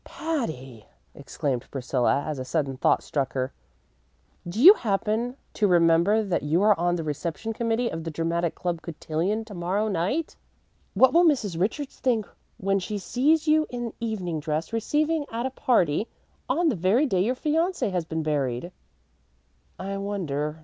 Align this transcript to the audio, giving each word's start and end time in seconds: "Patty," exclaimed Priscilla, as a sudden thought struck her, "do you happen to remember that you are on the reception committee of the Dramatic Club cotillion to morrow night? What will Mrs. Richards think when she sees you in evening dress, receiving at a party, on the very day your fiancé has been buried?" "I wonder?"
"Patty," 0.03 0.87
exclaimed 1.13 1.69
Priscilla, 1.69 2.23
as 2.25 2.39
a 2.39 2.43
sudden 2.43 2.75
thought 2.75 3.03
struck 3.03 3.33
her, 3.33 3.53
"do 4.49 4.59
you 4.59 4.73
happen 4.73 5.37
to 5.53 5.67
remember 5.67 6.23
that 6.23 6.41
you 6.41 6.63
are 6.63 6.75
on 6.79 6.95
the 6.95 7.03
reception 7.03 7.53
committee 7.53 7.87
of 7.87 8.03
the 8.03 8.09
Dramatic 8.09 8.55
Club 8.55 8.81
cotillion 8.81 9.45
to 9.45 9.53
morrow 9.53 9.87
night? 9.87 10.35
What 10.95 11.13
will 11.13 11.23
Mrs. 11.23 11.59
Richards 11.59 11.99
think 11.99 12.27
when 12.57 12.79
she 12.79 12.97
sees 12.97 13.47
you 13.47 13.67
in 13.69 13.93
evening 13.99 14.39
dress, 14.39 14.73
receiving 14.73 15.27
at 15.31 15.45
a 15.45 15.51
party, 15.51 16.07
on 16.49 16.69
the 16.69 16.75
very 16.75 17.05
day 17.05 17.23
your 17.23 17.35
fiancé 17.35 17.91
has 17.91 18.03
been 18.03 18.23
buried?" 18.23 18.71
"I 19.77 19.97
wonder?" 19.97 20.59